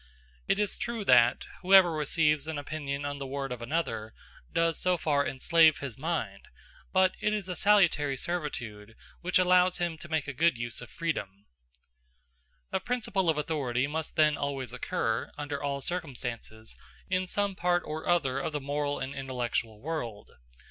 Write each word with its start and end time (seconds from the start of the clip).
It 0.47 0.57
is 0.57 0.79
true 0.79 1.05
that 1.05 1.45
whoever 1.61 1.91
receives 1.91 2.47
an 2.47 2.57
opinion 2.57 3.05
on 3.05 3.19
the 3.19 3.27
word 3.27 3.51
of 3.51 3.61
another, 3.61 4.15
does 4.51 4.79
so 4.79 4.97
far 4.97 5.27
enslave 5.27 5.77
his 5.77 5.95
mind; 5.95 6.47
but 6.91 7.13
it 7.21 7.33
is 7.33 7.47
a 7.47 7.55
salutary 7.55 8.17
servitude 8.17 8.95
which 9.21 9.37
allows 9.37 9.77
him 9.77 9.99
to 9.99 10.09
make 10.09 10.27
a 10.27 10.33
good 10.33 10.57
use 10.57 10.81
of 10.81 10.89
freedom. 10.89 11.45
A 12.71 12.79
principle 12.79 13.29
of 13.29 13.37
authority 13.37 13.85
must 13.85 14.15
then 14.15 14.37
always 14.37 14.73
occur, 14.73 15.31
under 15.37 15.61
all 15.61 15.81
circumstances, 15.81 16.75
in 17.07 17.27
some 17.27 17.55
part 17.55 17.83
or 17.85 18.09
other 18.09 18.39
of 18.39 18.53
the 18.53 18.59
moral 18.59 18.97
and 18.97 19.13
intellectual 19.13 19.79
world. 19.79 20.31